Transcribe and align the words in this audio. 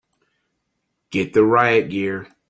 Get 1.11 1.33
the 1.33 1.43
riot 1.45 1.91
gear! 1.91 2.27